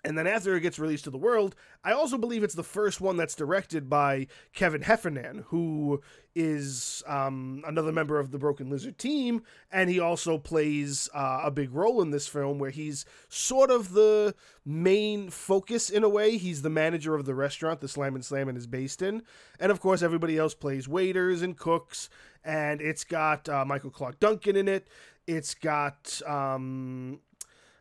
And 0.06 0.16
then 0.16 0.28
after 0.28 0.54
it 0.54 0.60
gets 0.60 0.78
released 0.78 1.04
to 1.04 1.10
the 1.10 1.18
world, 1.18 1.56
I 1.82 1.90
also 1.90 2.16
believe 2.16 2.44
it's 2.44 2.54
the 2.54 2.62
first 2.62 3.00
one 3.00 3.16
that's 3.16 3.34
directed 3.34 3.90
by 3.90 4.28
Kevin 4.52 4.82
Heffernan, 4.82 5.46
who 5.48 6.00
is 6.32 7.02
um, 7.08 7.64
another 7.66 7.90
member 7.90 8.20
of 8.20 8.30
the 8.30 8.38
Broken 8.38 8.70
Lizard 8.70 8.98
team, 8.98 9.42
and 9.72 9.90
he 9.90 9.98
also 9.98 10.38
plays 10.38 11.10
uh, 11.12 11.40
a 11.42 11.50
big 11.50 11.74
role 11.74 12.00
in 12.00 12.12
this 12.12 12.28
film 12.28 12.60
where 12.60 12.70
he's 12.70 13.04
sort 13.28 13.68
of 13.68 13.94
the 13.94 14.32
main 14.64 15.28
focus 15.28 15.90
in 15.90 16.04
a 16.04 16.08
way. 16.08 16.36
He's 16.36 16.62
the 16.62 16.70
manager 16.70 17.16
of 17.16 17.26
the 17.26 17.34
restaurant 17.34 17.80
the 17.80 17.88
Slam 17.88 18.14
and 18.14 18.24
Slammin' 18.24 18.56
is 18.56 18.68
based 18.68 19.02
in, 19.02 19.22
and 19.58 19.72
of 19.72 19.80
course 19.80 20.02
everybody 20.02 20.38
else 20.38 20.54
plays 20.54 20.86
waiters 20.86 21.42
and 21.42 21.56
cooks, 21.56 22.08
and 22.44 22.80
it's 22.80 23.02
got 23.02 23.48
uh, 23.48 23.64
Michael 23.64 23.90
Clarke 23.90 24.20
Duncan 24.20 24.54
in 24.54 24.68
it. 24.68 24.86
It's 25.26 25.54
got 25.56 26.22
um, 26.24 27.18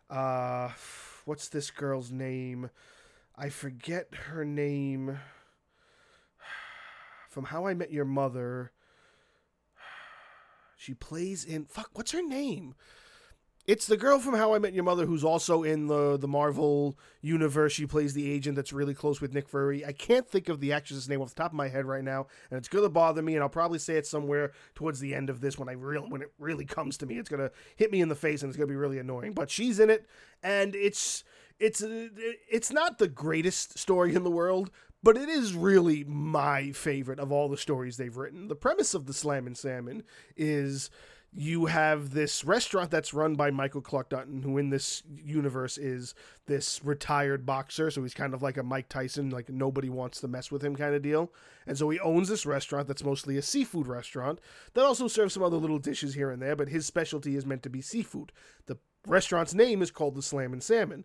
uh, 0.10 0.70
what's 1.26 1.48
this 1.50 1.70
girl's 1.70 2.12
name? 2.12 2.72
I 3.38 3.50
forget 3.50 4.08
her 4.28 4.44
name. 4.44 5.20
From 7.30 7.46
How 7.46 7.68
I 7.68 7.76
Met 7.76 7.92
Your 7.92 8.06
Mother. 8.06 8.72
She 10.78 10.94
plays 10.94 11.46
in 11.46 11.66
fuck. 11.66 11.90
What's 11.94 12.12
her 12.12 12.22
name? 12.22 12.76
It's 13.68 13.88
the 13.88 13.98
girl 13.98 14.20
from 14.20 14.36
How 14.36 14.54
I 14.54 14.60
Met 14.60 14.74
Your 14.74 14.84
Mother 14.84 15.06
who's 15.06 15.24
also 15.24 15.64
in 15.64 15.88
the 15.88 16.18
the 16.18 16.28
Marvel 16.28 16.98
universe. 17.22 17.74
She 17.74 17.86
plays 17.86 18.14
the 18.14 18.32
agent 18.32 18.56
that's 18.56 18.72
really 18.72 18.94
close 18.94 19.22
with 19.22 19.34
Nick 19.34 19.50
Fury. 19.50 19.86
I 19.86 19.92
can't 19.92 20.28
think 20.28 20.50
of 20.50 20.60
the 20.60 20.74
actress's 20.74 21.10
name 21.10 21.22
off 21.22 21.30
the 21.30 21.42
top 21.42 21.52
of 21.52 21.56
my 21.56 21.68
head 21.68 21.86
right 21.86 22.04
now, 22.04 22.28
and 22.50 22.58
it's 22.58 22.68
gonna 22.68 22.90
bother 22.90 23.22
me. 23.22 23.34
And 23.36 23.44
I'll 23.44 23.50
probably 23.50 23.80
say 23.80 23.96
it 23.96 24.06
somewhere 24.06 24.52
towards 24.76 25.00
the 25.00 25.16
end 25.16 25.30
of 25.30 25.42
this 25.42 25.58
when 25.58 25.70
I 25.70 25.74
real 25.74 26.08
when 26.08 26.22
it 26.22 26.32
really 26.38 26.66
comes 26.66 26.98
to 26.98 27.06
me. 27.06 27.18
It's 27.18 27.30
gonna 27.30 27.52
hit 27.76 27.92
me 27.92 28.02
in 28.02 28.10
the 28.10 28.16
face 28.16 28.42
and 28.42 28.50
it's 28.50 28.58
gonna 28.58 28.68
be 28.68 28.76
really 28.76 29.00
annoying. 29.00 29.34
But 29.34 29.50
she's 29.50 29.80
in 29.80 29.90
it, 29.90 30.08
and 30.44 30.76
it's 30.76 31.24
it's 31.60 31.82
uh, 31.82 32.10
it's 32.50 32.72
not 32.72 33.00
the 33.00 33.08
greatest 33.08 33.80
story 33.80 34.14
in 34.14 34.24
the 34.24 34.32
world, 34.32 34.70
but 35.02 35.18
it 35.18 35.30
is 35.30 35.54
really 35.54 36.04
my 36.04 36.72
favorite 36.72 37.20
of 37.20 37.32
all 37.32 37.50
the 37.50 37.58
stories 37.58 37.98
they've 37.98 38.18
written. 38.18 38.48
The 38.48 38.56
premise 38.56 38.94
of 38.94 39.06
the 39.06 39.14
Slammin' 39.14 39.56
Salmon 39.56 40.04
is 40.36 40.90
you 41.38 41.66
have 41.66 42.12
this 42.12 42.46
restaurant 42.46 42.90
that's 42.90 43.14
run 43.14 43.36
by 43.36 43.52
Michael 43.52 43.82
Clarke 43.82 44.08
Duncan, 44.08 44.42
who 44.42 44.58
in 44.58 44.70
this 44.70 45.04
universe 45.22 45.78
is 45.78 46.16
this 46.46 46.80
retired 46.82 47.46
boxer. 47.46 47.92
So 47.92 48.04
he's 48.04 48.14
kind 48.14 48.34
of 48.34 48.42
like 48.42 48.56
a 48.56 48.64
Mike 48.64 48.88
Tyson, 48.88 49.32
like 49.32 49.50
nobody 49.50 49.90
wants 49.90 50.22
to 50.22 50.30
mess 50.30 50.50
with 50.50 50.64
him 50.64 50.78
kind 50.78 50.96
of 50.96 51.02
deal. 51.02 51.34
And 51.68 51.78
so 51.78 51.90
he 51.90 52.00
owns 52.00 52.30
this 52.30 52.46
restaurant 52.46 52.88
that's 52.88 53.04
mostly 53.04 53.36
a 53.36 53.42
seafood 53.42 53.88
restaurant 53.88 54.40
that 54.76 54.86
also 54.86 55.10
serves 55.10 55.34
some 55.34 55.44
other 55.44 55.58
little 55.58 55.80
dishes 55.80 56.14
here 56.14 56.32
and 56.32 56.42
there, 56.42 56.56
but 56.56 56.70
his 56.70 56.86
specialty 56.86 57.36
is 57.36 57.46
meant 57.46 57.64
to 57.64 57.70
be 57.70 57.82
seafood. 57.82 58.32
The 58.68 58.78
restaurant's 59.06 59.54
name 59.54 59.82
is 59.82 59.92
called 59.92 60.16
the 60.16 60.22
Slammin' 60.22 60.62
Salmon. 60.62 61.04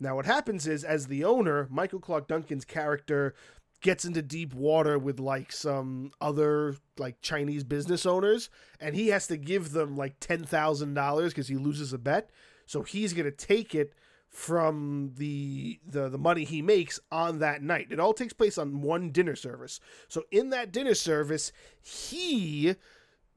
Now, 0.00 0.16
what 0.16 0.26
happens 0.26 0.66
is, 0.66 0.84
as 0.84 1.06
the 1.06 1.24
owner, 1.24 1.66
Michael 1.70 1.98
Clarke 1.98 2.28
Duncan's 2.28 2.64
character 2.64 3.34
gets 3.80 4.04
into 4.04 4.22
deep 4.22 4.54
water 4.54 4.98
with 4.98 5.20
like 5.20 5.52
some 5.52 6.10
other 6.20 6.76
like 6.98 7.20
Chinese 7.20 7.64
business 7.64 8.04
owners, 8.04 8.50
and 8.80 8.94
he 8.94 9.08
has 9.08 9.26
to 9.28 9.36
give 9.36 9.72
them 9.72 9.96
like 9.96 10.18
ten 10.20 10.44
thousand 10.44 10.94
dollars 10.94 11.32
because 11.32 11.48
he 11.48 11.56
loses 11.56 11.92
a 11.92 11.98
bet. 11.98 12.30
So 12.66 12.82
he's 12.82 13.12
gonna 13.12 13.30
take 13.30 13.74
it 13.74 13.94
from 14.28 15.12
the, 15.16 15.80
the 15.86 16.08
the 16.08 16.18
money 16.18 16.44
he 16.44 16.60
makes 16.60 17.00
on 17.10 17.38
that 17.38 17.62
night. 17.62 17.88
It 17.90 18.00
all 18.00 18.12
takes 18.12 18.32
place 18.32 18.58
on 18.58 18.82
one 18.82 19.10
dinner 19.10 19.36
service. 19.36 19.80
So 20.08 20.24
in 20.30 20.50
that 20.50 20.72
dinner 20.72 20.94
service, 20.94 21.52
he 21.80 22.74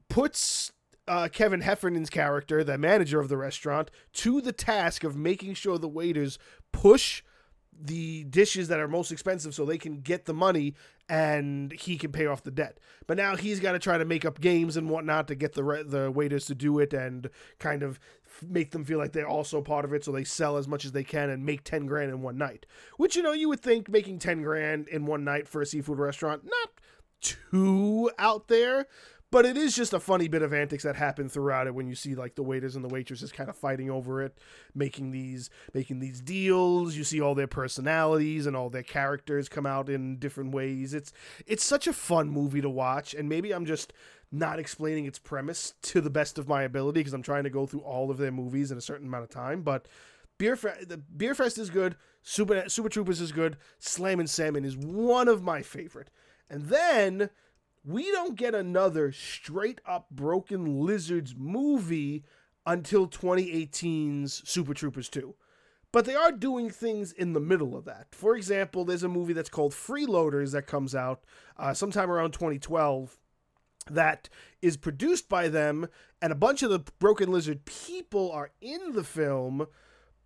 puts 0.08 0.72
uh, 1.08 1.28
Kevin 1.32 1.62
Heffernan's 1.62 2.10
character, 2.10 2.62
the 2.62 2.78
manager 2.78 3.20
of 3.20 3.28
the 3.28 3.36
restaurant, 3.36 3.90
to 4.14 4.40
the 4.40 4.52
task 4.52 5.02
of 5.04 5.16
making 5.16 5.54
sure 5.54 5.78
the 5.78 5.88
waiters 5.88 6.38
push 6.72 7.22
the 7.84 8.24
dishes 8.24 8.68
that 8.68 8.78
are 8.78 8.88
most 8.88 9.10
expensive 9.10 9.54
so 9.54 9.64
they 9.64 9.78
can 9.78 10.00
get 10.00 10.26
the 10.26 10.34
money 10.34 10.74
and 11.08 11.72
he 11.72 11.98
can 11.98 12.12
pay 12.12 12.26
off 12.26 12.42
the 12.42 12.50
debt. 12.50 12.78
But 13.06 13.16
now 13.16 13.36
he's 13.36 13.60
got 13.60 13.72
to 13.72 13.78
try 13.78 13.98
to 13.98 14.04
make 14.04 14.24
up 14.24 14.40
games 14.40 14.76
and 14.76 14.88
whatnot 14.88 15.28
to 15.28 15.34
get 15.34 15.54
the 15.54 15.64
re- 15.64 15.82
the 15.82 16.10
waiters 16.10 16.46
to 16.46 16.54
do 16.54 16.78
it 16.78 16.92
and 16.92 17.28
kind 17.58 17.82
of 17.82 17.98
make 18.48 18.70
them 18.70 18.84
feel 18.84 18.98
like 18.98 19.12
they're 19.12 19.28
also 19.28 19.60
part 19.60 19.84
of 19.84 19.92
it 19.92 20.04
so 20.04 20.12
they 20.12 20.24
sell 20.24 20.56
as 20.56 20.68
much 20.68 20.84
as 20.84 20.92
they 20.92 21.04
can 21.04 21.28
and 21.28 21.44
make 21.44 21.64
10 21.64 21.86
grand 21.86 22.10
in 22.10 22.22
one 22.22 22.38
night. 22.38 22.66
Which 22.96 23.16
you 23.16 23.22
know 23.22 23.32
you 23.32 23.48
would 23.48 23.60
think 23.60 23.88
making 23.88 24.20
10 24.20 24.42
grand 24.42 24.88
in 24.88 25.06
one 25.06 25.24
night 25.24 25.48
for 25.48 25.60
a 25.60 25.66
seafood 25.66 25.98
restaurant 25.98 26.44
not 26.44 26.70
too 27.20 28.10
out 28.18 28.48
there, 28.48 28.86
but 29.32 29.44
it 29.44 29.56
is 29.56 29.74
just 29.74 29.92
a 29.92 29.98
funny 29.98 30.28
bit 30.28 30.42
of 30.42 30.52
antics 30.52 30.84
that 30.84 30.94
happen 30.94 31.28
throughout 31.28 31.66
it 31.66 31.74
when 31.74 31.88
you 31.88 31.96
see 31.96 32.14
like 32.14 32.36
the 32.36 32.42
waiters 32.44 32.76
and 32.76 32.84
the 32.84 32.88
waitresses 32.88 33.32
kind 33.32 33.50
of 33.50 33.56
fighting 33.56 33.90
over 33.90 34.22
it 34.22 34.38
making 34.74 35.10
these 35.10 35.50
making 35.74 35.98
these 35.98 36.20
deals. 36.20 36.94
You 36.94 37.02
see 37.02 37.20
all 37.20 37.34
their 37.34 37.48
personalities 37.48 38.46
and 38.46 38.54
all 38.54 38.70
their 38.70 38.84
characters 38.84 39.48
come 39.48 39.66
out 39.66 39.88
in 39.88 40.18
different 40.18 40.52
ways. 40.52 40.94
It's 40.94 41.12
it's 41.46 41.64
such 41.64 41.88
a 41.88 41.92
fun 41.92 42.28
movie 42.28 42.60
to 42.60 42.70
watch 42.70 43.14
and 43.14 43.28
maybe 43.28 43.52
i'm 43.52 43.66
just 43.66 43.92
not 44.30 44.58
explaining 44.58 45.06
its 45.06 45.18
premise 45.18 45.74
to 45.82 46.00
the 46.00 46.10
best 46.10 46.38
of 46.38 46.46
my 46.48 46.62
ability 46.62 47.00
because 47.00 47.12
i'm 47.12 47.22
trying 47.22 47.44
to 47.44 47.50
go 47.50 47.66
through 47.66 47.80
all 47.80 48.10
of 48.10 48.18
their 48.18 48.30
movies 48.30 48.70
in 48.70 48.78
a 48.78 48.80
certain 48.82 49.06
amount 49.06 49.24
of 49.24 49.30
time 49.30 49.62
but 49.62 49.88
beer 50.38 50.56
the 50.56 50.96
beer 50.96 51.34
fest 51.34 51.58
is 51.58 51.70
good 51.70 51.96
super 52.22 52.68
super 52.68 52.88
troopers 52.88 53.20
is 53.20 53.32
good 53.32 53.56
slammin' 53.78 54.26
salmon 54.26 54.64
is 54.64 54.76
one 54.76 55.28
of 55.28 55.42
my 55.42 55.62
favorite. 55.62 56.10
And 56.48 56.66
then 56.66 57.30
we 57.84 58.10
don't 58.10 58.36
get 58.36 58.54
another 58.54 59.12
straight 59.12 59.80
up 59.86 60.08
Broken 60.10 60.84
Lizards 60.84 61.34
movie 61.36 62.24
until 62.64 63.08
2018's 63.08 64.42
Super 64.48 64.74
Troopers 64.74 65.08
2. 65.08 65.34
But 65.90 66.06
they 66.06 66.14
are 66.14 66.32
doing 66.32 66.70
things 66.70 67.12
in 67.12 67.34
the 67.34 67.40
middle 67.40 67.76
of 67.76 67.84
that. 67.84 68.06
For 68.12 68.34
example, 68.34 68.84
there's 68.84 69.02
a 69.02 69.08
movie 69.08 69.34
that's 69.34 69.50
called 69.50 69.72
Freeloaders 69.72 70.52
that 70.52 70.66
comes 70.66 70.94
out 70.94 71.22
uh, 71.58 71.74
sometime 71.74 72.10
around 72.10 72.32
2012 72.32 73.18
that 73.90 74.28
is 74.62 74.76
produced 74.76 75.28
by 75.28 75.48
them, 75.48 75.88
and 76.22 76.32
a 76.32 76.36
bunch 76.36 76.62
of 76.62 76.70
the 76.70 76.78
Broken 76.98 77.30
Lizard 77.30 77.64
people 77.64 78.30
are 78.30 78.52
in 78.60 78.92
the 78.92 79.04
film, 79.04 79.66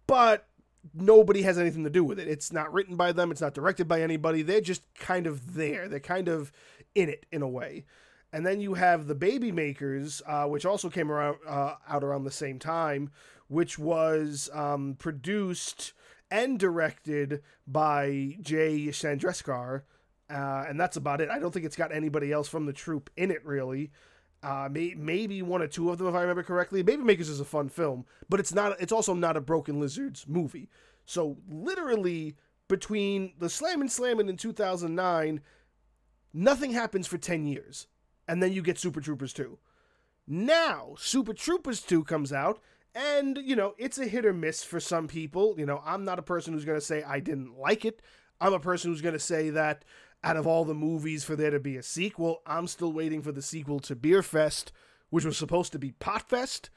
but 0.07 0.47
nobody 0.95 1.43
has 1.43 1.59
anything 1.59 1.83
to 1.85 1.91
do 1.91 2.05
with 2.05 2.19
it. 2.19 2.29
It's 2.29 2.53
not 2.53 2.73
written 2.73 2.97
by 2.97 3.13
them, 3.13 3.31
it's 3.31 3.41
not 3.41 3.55
directed 3.55 3.89
by 3.89 4.03
anybody. 4.03 4.43
They're 4.43 4.61
just 4.61 4.83
kind 4.95 5.27
of 5.27 5.55
there. 5.55 5.89
They're 5.89 6.01
kind 6.01 6.29
of 6.29 6.53
in 6.97 7.09
it 7.09 7.27
in 7.31 7.43
a 7.43 7.49
way. 7.49 7.85
And 8.33 8.45
then 8.45 8.61
you 8.61 8.75
have 8.75 9.07
the 9.07 9.15
Baby 9.15 9.53
Makers, 9.53 10.21
uh, 10.27 10.47
which 10.47 10.67
also 10.67 10.91
came 10.91 11.13
around 11.13 11.39
uh, 11.47 11.75
out 11.89 12.03
around 12.03 12.25
the 12.25 12.31
same 12.31 12.59
time, 12.59 13.11
which 13.49 13.79
was 13.79 14.51
um, 14.53 14.97
produced 14.99 15.93
and 16.31 16.59
directed 16.59 17.43
by 17.67 18.37
Jay 18.41 18.89
Chandrasekhar, 18.89 19.83
uh, 20.29 20.65
and 20.69 20.81
that's 20.81 20.97
about 20.97 21.21
it. 21.21 21.31
I 21.31 21.39
don't 21.39 21.53
think 21.53 21.65
it's 21.65 21.77
got 21.77 21.93
anybody 21.93 22.33
else 22.33 22.49
from 22.49 22.67
the 22.67 22.73
troupe 22.73 23.11
in 23.17 23.31
it 23.31 23.45
really. 23.45 23.93
Uh, 24.43 24.69
may, 24.71 24.95
maybe 24.97 25.41
one 25.43 25.63
or 25.63 25.67
two 25.67 25.91
of 25.91 25.99
them, 25.99 26.09
if 26.09 26.15
I 26.15 26.21
remember 26.21 26.43
correctly. 26.43 26.83
Baby 26.83 27.05
Makers 27.05 27.29
is 27.29 27.41
a 27.41 27.45
fun 27.45 27.69
film, 27.69 28.05
but 28.29 28.41
it's 28.41 28.53
not. 28.53 28.81
It's 28.81 28.93
also 28.93 29.15
not 29.15 29.37
a 29.37 29.41
Broken 29.41 29.81
Lizards 29.81 30.27
movie. 30.29 30.69
So 31.05 31.37
literally 31.49 32.37
between 32.69 33.33
the 33.39 33.49
Slammin' 33.49 33.89
Slammin' 33.89 34.29
in 34.29 34.37
2009 34.37 35.41
Nothing 36.39 36.73
happens 36.73 37.07
for 37.07 37.17
10 37.17 37.47
years. 37.47 37.87
And 38.29 38.43
then 38.43 38.53
you 38.53 38.61
get 38.61 38.79
Super 38.79 39.01
Troopers 39.01 39.33
2. 39.33 39.59
Now, 40.27 40.95
Super 40.99 41.33
Troopers 41.33 41.81
2 41.81 42.05
comes 42.05 42.31
out, 42.31 42.61
and, 42.95 43.39
you 43.43 43.57
know, 43.57 43.75
it's 43.79 43.97
a 43.97 44.07
hit 44.07 44.27
or 44.27 44.35
miss 44.35 44.63
for 44.63 44.79
some 44.79 45.09
people. 45.09 45.55
You 45.57 45.65
know, 45.65 45.81
I'm 45.83 46.05
not 46.05 46.19
a 46.19 46.23
person 46.23 46.53
who's 46.53 46.67
going 46.67 46.79
to 46.79 46.85
say 46.85 47.03
I 47.03 47.21
didn't 47.21 47.59
like 47.59 47.87
it. 47.87 48.03
I'm 48.39 48.53
a 48.53 48.61
person 48.61 48.91
who's 48.91 49.01
going 49.01 49.15
to 49.15 49.19
say 49.19 49.49
that 49.51 49.87
out 50.23 50.37
of 50.37 50.47
all 50.47 50.67
the 50.67 50.75
movies 50.75 51.25
for 51.25 51.37
there 51.37 51.53
to 51.53 51.59
be 51.59 51.79
a 51.79 51.83
sequel, 51.83 52.43
I'm 52.45 52.67
still 52.67 52.93
waiting 52.93 53.23
for 53.23 53.33
the 53.33 53.41
sequel 53.41 53.81
to 53.81 53.97
Beer 53.97 54.23
Fest, 54.23 54.73
which 55.09 55.25
was 55.25 55.39
supposed 55.39 55.73
to 55.73 55.79
be 55.79 55.93
Pot 55.93 56.29
Fest. 56.29 56.69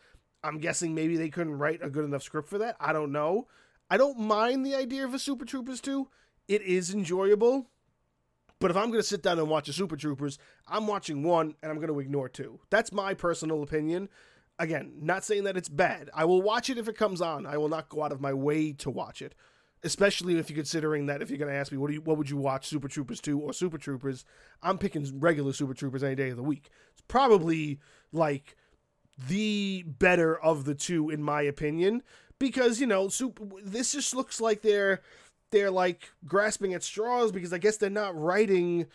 I'm 0.42 0.60
guessing 0.60 0.96
maybe 0.96 1.18
they 1.18 1.30
couldn't 1.30 1.58
write 1.58 1.84
a 1.84 1.90
good 1.90 2.06
enough 2.06 2.24
script 2.24 2.48
for 2.48 2.60
that. 2.60 2.78
I 2.80 2.94
don't 2.94 3.12
know. 3.12 3.48
I 3.90 3.98
don't 3.98 4.20
mind 4.20 4.66
the 4.66 4.76
idea 4.76 5.04
of 5.04 5.14
a 5.14 5.20
Super 5.20 5.44
Troopers 5.44 5.82
2. 5.82 6.08
It 6.48 6.62
is 6.62 6.94
enjoyable. 6.94 7.68
But 8.60 8.72
if 8.72 8.78
I'm 8.78 8.90
going 8.90 9.00
to 9.00 9.08
sit 9.08 9.24
down 9.24 9.40
and 9.40 9.50
watch 9.50 9.70
a 9.70 9.74
Super 9.74 9.96
Troopers, 9.96 10.38
I'm 10.68 10.86
watching 10.86 11.24
one 11.24 11.56
and 11.62 11.72
I'm 11.72 11.78
going 11.78 11.94
to 11.94 12.00
ignore 12.00 12.28
two. 12.28 12.60
That's 12.70 12.92
my 12.92 13.14
personal 13.14 13.64
opinion. 13.64 14.10
Again, 14.60 14.92
not 15.00 15.24
saying 15.24 15.46
that 15.46 15.56
it's 15.56 15.70
bad. 15.70 16.10
I 16.14 16.26
will 16.26 16.42
watch 16.42 16.70
it 16.70 16.78
if 16.78 16.90
it 16.90 16.98
comes 16.98 17.22
on. 17.22 17.46
I 17.46 17.58
will 17.58 17.70
not 17.70 17.88
go 17.88 18.04
out 18.04 18.12
of 18.12 18.20
my 18.20 18.34
way 18.34 18.74
to 18.74 18.90
watch 18.90 19.22
it. 19.22 19.34
Especially 19.82 20.38
if 20.38 20.50
you're 20.50 20.58
considering 20.58 21.06
that 21.06 21.22
if 21.22 21.30
you're 21.30 21.40
going 21.40 21.52
to 21.52 21.58
ask 21.58 21.72
me 21.72 21.78
what 21.78 21.88
do 21.88 21.94
you 21.94 22.02
what 22.02 22.18
would 22.18 22.30
you 22.30 22.36
watch 22.36 22.68
Super 22.68 22.90
Troopers 22.90 23.22
2 23.22 23.40
or 23.40 23.54
Super 23.54 23.78
Troopers, 23.78 24.26
I'm 24.62 24.78
picking 24.78 25.22
regular 25.22 25.54
Super 25.54 25.74
Troopers 25.74 26.04
any 26.04 26.16
day 26.16 26.32
of 26.32 26.36
the 26.36 26.44
week. 26.44 26.70
It's 26.92 27.04
probably 27.08 27.80
like 28.12 28.58
the 29.30 29.84
better 29.88 30.38
of 30.38 30.66
the 30.66 30.76
two 30.76 31.10
in 31.10 31.24
my 31.24 31.44
opinion 31.44 32.04
because 32.40 32.82
you 32.82 32.88
know 32.88 33.08
super, 33.08 33.44
this 33.64 33.94
just 33.94 34.14
looks 34.16 34.42
like 34.42 34.62
they're 34.62 35.02
they're 35.52 35.72
like 35.72 36.10
grasping 36.26 36.74
at 36.74 36.84
straws 36.84 37.32
because 37.32 37.54
I 37.54 37.58
guess 37.58 37.78
they're 37.78 37.90
not 37.90 38.20
writing 38.20 38.88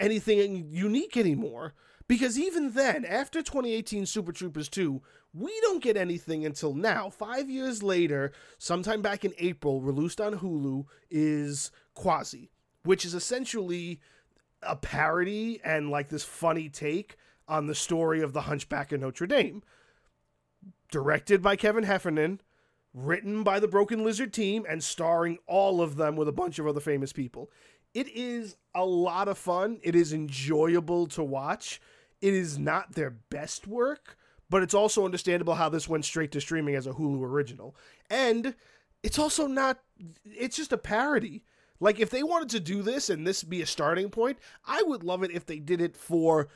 anything 0.00 0.66
unique 0.70 1.16
anymore. 1.16 1.74
Because 2.06 2.38
even 2.38 2.72
then, 2.72 3.04
after 3.04 3.40
2018 3.40 4.04
Super 4.04 4.32
Troopers 4.32 4.68
2, 4.68 5.00
we 5.32 5.58
don't 5.62 5.82
get 5.82 5.96
anything 5.96 6.44
until 6.44 6.74
now. 6.74 7.08
Five 7.08 7.48
years 7.48 7.82
later, 7.82 8.32
sometime 8.58 9.00
back 9.00 9.24
in 9.24 9.32
April, 9.38 9.80
released 9.80 10.20
on 10.20 10.38
Hulu, 10.38 10.84
is 11.10 11.70
Quasi, 11.94 12.50
which 12.82 13.04
is 13.04 13.14
essentially 13.14 14.00
a 14.62 14.76
parody 14.76 15.60
and 15.64 15.90
like 15.90 16.08
this 16.08 16.24
funny 16.24 16.68
take 16.68 17.16
on 17.48 17.66
the 17.66 17.74
story 17.74 18.20
of 18.20 18.32
the 18.32 18.42
Hunchback 18.42 18.92
of 18.92 19.00
Notre 19.00 19.26
Dame. 19.26 19.62
Directed 20.90 21.42
by 21.42 21.56
Kevin 21.56 21.84
Heffernan, 21.84 22.40
written 22.94 23.42
by 23.42 23.58
the 23.58 23.68
Broken 23.68 24.04
Lizard 24.04 24.32
team 24.32 24.64
and 24.68 24.82
starring 24.82 25.38
all 25.46 25.82
of 25.82 25.96
them 25.96 26.14
with 26.16 26.28
a 26.28 26.32
bunch 26.32 26.58
of 26.58 26.66
other 26.66 26.80
famous 26.80 27.12
people. 27.12 27.50
It 27.92 28.08
is 28.08 28.56
a 28.74 28.84
lot 28.84 29.28
of 29.28 29.36
fun. 29.36 29.80
It 29.82 29.94
is 29.94 30.12
enjoyable 30.12 31.06
to 31.08 31.22
watch. 31.22 31.80
It 32.20 32.32
is 32.32 32.58
not 32.58 32.92
their 32.92 33.10
best 33.10 33.66
work, 33.66 34.16
but 34.48 34.62
it's 34.62 34.74
also 34.74 35.04
understandable 35.04 35.54
how 35.56 35.68
this 35.68 35.88
went 35.88 36.04
straight 36.04 36.32
to 36.32 36.40
streaming 36.40 36.76
as 36.76 36.86
a 36.86 36.92
Hulu 36.92 37.22
original. 37.22 37.76
And 38.08 38.54
it's 39.02 39.18
also 39.18 39.46
not, 39.46 39.80
it's 40.24 40.56
just 40.56 40.72
a 40.72 40.78
parody. 40.78 41.42
Like, 41.80 41.98
if 41.98 42.10
they 42.10 42.22
wanted 42.22 42.50
to 42.50 42.60
do 42.60 42.82
this 42.82 43.10
and 43.10 43.26
this 43.26 43.42
be 43.42 43.60
a 43.60 43.66
starting 43.66 44.08
point, 44.08 44.38
I 44.64 44.82
would 44.84 45.02
love 45.02 45.22
it 45.22 45.32
if 45.32 45.44
they 45.44 45.58
did 45.58 45.80
it 45.80 45.96
for 45.96 46.48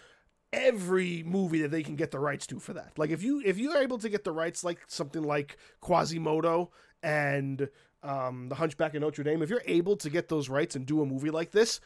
every 0.53 1.23
movie 1.25 1.63
that 1.63 1.71
they 1.71 1.83
can 1.83 1.97
get 1.97 2.11
the 2.11 2.19
rights 2.19 2.47
to 2.49 2.59
for 2.59 2.73
that. 2.75 2.93
Like 2.97 3.11
if 3.11 3.23
you 3.23 3.43
if 3.45 3.59
you 3.59 3.73
are 3.73 3.83
able 3.83 3.99
to 3.99 4.09
get 4.09 4.25
the 4.25 4.33
rights 4.33 4.65
like 4.65 4.79
something 4.87 5.23
like 5.23 5.57
Quasimodo 5.81 6.71
and 7.03 7.69
um, 8.03 8.49
The 8.49 8.55
Hunchback 8.55 8.95
of 8.95 9.03
Notre 9.03 9.25
Dame, 9.25 9.43
if 9.43 9.51
you're 9.51 9.63
able 9.67 9.97
to 9.97 10.11
get 10.11 10.29
those 10.29 10.49
rights 10.49 10.77
and 10.77 10.87
do 10.87 11.03
a 11.03 11.07
movie 11.07 11.31
like 11.31 11.51
this, 11.51 11.81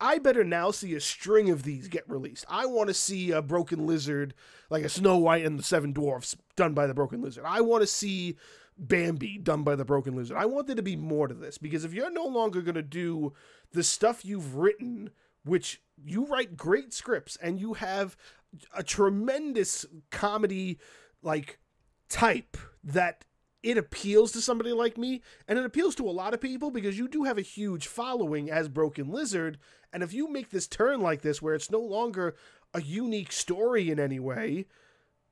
I 0.00 0.18
better 0.18 0.44
now 0.44 0.70
see 0.70 0.94
a 0.94 1.00
string 1.00 1.50
of 1.50 1.62
these 1.62 1.88
get 1.88 2.08
released. 2.08 2.44
I 2.48 2.66
want 2.66 2.88
to 2.88 2.94
see 2.94 3.30
a 3.30 3.42
Broken 3.42 3.86
Lizard, 3.86 4.34
like 4.68 4.84
a 4.84 4.88
Snow 4.88 5.18
White 5.18 5.44
and 5.44 5.58
the 5.58 5.62
Seven 5.62 5.92
Dwarfs, 5.92 6.36
done 6.56 6.74
by 6.74 6.86
the 6.86 6.94
Broken 6.94 7.22
Lizard. 7.22 7.44
I 7.46 7.60
want 7.60 7.82
to 7.82 7.86
see 7.86 8.36
Bambi 8.76 9.38
done 9.38 9.62
by 9.62 9.76
the 9.76 9.84
Broken 9.84 10.16
Lizard. 10.16 10.36
I 10.36 10.46
want 10.46 10.66
there 10.66 10.76
to 10.76 10.82
be 10.82 10.96
more 10.96 11.28
to 11.28 11.34
this 11.34 11.58
because 11.58 11.84
if 11.84 11.92
you're 11.92 12.10
no 12.10 12.26
longer 12.26 12.62
going 12.62 12.74
to 12.74 12.82
do 12.82 13.32
the 13.72 13.82
stuff 13.82 14.24
you've 14.24 14.56
written, 14.56 15.10
which 15.44 15.82
you 16.04 16.26
write 16.26 16.56
great 16.56 16.92
scripts 16.92 17.36
and 17.42 17.60
you 17.60 17.74
have 17.74 18.16
a 18.74 18.82
tremendous 18.82 19.86
comedy 20.10 20.78
like 21.22 21.58
type 22.08 22.56
that 22.84 23.24
it 23.62 23.78
appeals 23.78 24.32
to 24.32 24.40
somebody 24.40 24.72
like 24.72 24.98
me 24.98 25.22
and 25.46 25.58
it 25.58 25.64
appeals 25.64 25.94
to 25.94 26.08
a 26.08 26.10
lot 26.10 26.34
of 26.34 26.40
people 26.40 26.70
because 26.70 26.98
you 26.98 27.08
do 27.08 27.24
have 27.24 27.38
a 27.38 27.42
huge 27.42 27.86
following 27.86 28.50
as 28.50 28.68
Broken 28.68 29.10
Lizard 29.10 29.58
and 29.92 30.02
if 30.02 30.12
you 30.12 30.28
make 30.28 30.50
this 30.50 30.66
turn 30.66 31.00
like 31.00 31.22
this 31.22 31.40
where 31.40 31.54
it's 31.54 31.70
no 31.70 31.80
longer 31.80 32.34
a 32.74 32.82
unique 32.82 33.32
story 33.32 33.90
in 33.90 34.00
any 34.00 34.18
way, 34.18 34.66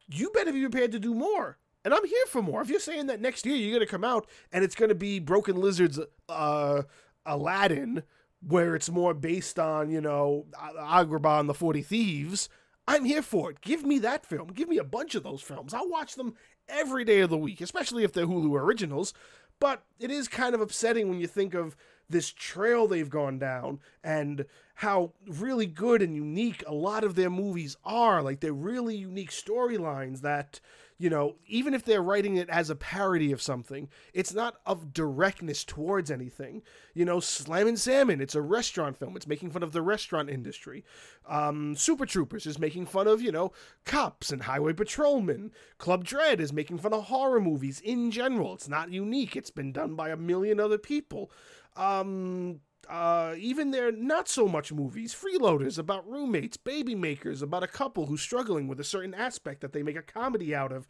you 0.08 0.30
better 0.30 0.52
be 0.52 0.60
prepared 0.60 0.92
to 0.92 0.98
do 0.98 1.14
more. 1.14 1.58
And 1.84 1.94
I'm 1.94 2.04
here 2.04 2.26
for 2.28 2.42
more. 2.42 2.60
If 2.60 2.68
you're 2.68 2.78
saying 2.78 3.06
that 3.06 3.20
next 3.20 3.46
year 3.46 3.56
you're 3.56 3.70
going 3.70 3.86
to 3.86 3.90
come 3.90 4.04
out 4.04 4.28
and 4.52 4.62
it's 4.62 4.74
going 4.74 4.90
to 4.90 4.94
be 4.94 5.18
Broken 5.18 5.56
Lizard's 5.56 5.98
uh, 6.28 6.82
Aladdin, 7.24 8.02
where 8.46 8.74
it's 8.74 8.90
more 8.90 9.14
based 9.14 9.58
on, 9.58 9.90
you 9.90 10.00
know, 10.00 10.46
Agrabah 10.78 11.40
and 11.40 11.48
the 11.48 11.54
40 11.54 11.82
Thieves, 11.82 12.48
I'm 12.88 13.04
here 13.04 13.22
for 13.22 13.50
it. 13.50 13.60
Give 13.60 13.84
me 13.84 13.98
that 14.00 14.26
film. 14.26 14.48
Give 14.48 14.68
me 14.68 14.78
a 14.78 14.84
bunch 14.84 15.14
of 15.14 15.22
those 15.22 15.42
films. 15.42 15.74
I'll 15.74 15.88
watch 15.88 16.14
them 16.14 16.34
every 16.68 17.04
day 17.04 17.20
of 17.20 17.30
the 17.30 17.36
week, 17.36 17.60
especially 17.60 18.04
if 18.04 18.12
they're 18.12 18.26
Hulu 18.26 18.58
originals. 18.58 19.14
But 19.60 19.82
it 19.98 20.10
is 20.10 20.26
kind 20.26 20.54
of 20.54 20.60
upsetting 20.60 21.08
when 21.08 21.20
you 21.20 21.26
think 21.26 21.54
of 21.54 21.76
this 22.08 22.30
trail 22.30 22.88
they've 22.88 23.10
gone 23.10 23.38
down 23.38 23.78
and 24.02 24.46
how 24.74 25.12
really 25.28 25.66
good 25.66 26.02
and 26.02 26.16
unique 26.16 26.64
a 26.66 26.74
lot 26.74 27.04
of 27.04 27.14
their 27.14 27.30
movies 27.30 27.76
are. 27.84 28.22
Like 28.22 28.40
they're 28.40 28.52
really 28.52 28.96
unique 28.96 29.30
storylines 29.30 30.22
that 30.22 30.60
you 31.00 31.08
know, 31.08 31.36
even 31.46 31.72
if 31.72 31.82
they're 31.82 32.02
writing 32.02 32.36
it 32.36 32.50
as 32.50 32.68
a 32.68 32.76
parody 32.76 33.32
of 33.32 33.40
something, 33.40 33.88
it's 34.12 34.34
not 34.34 34.56
of 34.66 34.92
directness 34.92 35.64
towards 35.64 36.10
anything. 36.10 36.60
You 36.92 37.06
know, 37.06 37.20
Slammin' 37.20 37.78
Salmon, 37.78 38.20
it's 38.20 38.34
a 38.34 38.42
restaurant 38.42 38.98
film. 38.98 39.16
It's 39.16 39.26
making 39.26 39.50
fun 39.50 39.62
of 39.62 39.72
the 39.72 39.80
restaurant 39.80 40.28
industry. 40.28 40.84
Um, 41.26 41.74
Super 41.74 42.04
Troopers 42.04 42.44
is 42.44 42.58
making 42.58 42.84
fun 42.84 43.08
of, 43.08 43.22
you 43.22 43.32
know, 43.32 43.52
cops 43.86 44.30
and 44.30 44.42
highway 44.42 44.74
patrolmen. 44.74 45.52
Club 45.78 46.04
Dread 46.04 46.38
is 46.38 46.52
making 46.52 46.76
fun 46.76 46.92
of 46.92 47.04
horror 47.04 47.40
movies 47.40 47.80
in 47.80 48.10
general. 48.10 48.52
It's 48.52 48.68
not 48.68 48.92
unique. 48.92 49.36
It's 49.36 49.50
been 49.50 49.72
done 49.72 49.94
by 49.94 50.10
a 50.10 50.18
million 50.18 50.60
other 50.60 50.76
people. 50.76 51.30
Um, 51.76 52.60
uh, 52.90 53.34
even 53.38 53.70
their 53.70 53.92
not 53.92 54.28
so 54.28 54.48
much 54.48 54.72
movies, 54.72 55.14
freeloaders 55.14 55.78
about 55.78 56.08
roommates, 56.08 56.56
baby 56.56 56.94
makers, 56.94 57.40
about 57.40 57.62
a 57.62 57.68
couple 57.68 58.06
who's 58.06 58.20
struggling 58.20 58.66
with 58.66 58.80
a 58.80 58.84
certain 58.84 59.14
aspect 59.14 59.60
that 59.60 59.72
they 59.72 59.82
make 59.82 59.96
a 59.96 60.02
comedy 60.02 60.54
out 60.54 60.72
of. 60.72 60.88